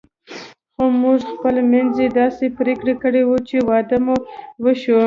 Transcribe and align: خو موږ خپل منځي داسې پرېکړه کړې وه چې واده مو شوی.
خو 0.73 0.83
موږ 1.01 1.19
خپل 1.33 1.55
منځي 1.71 2.07
داسې 2.19 2.45
پرېکړه 2.59 2.93
کړې 3.03 3.21
وه 3.25 3.37
چې 3.49 3.57
واده 3.69 3.97
مو 4.05 4.15
شوی. 4.81 4.99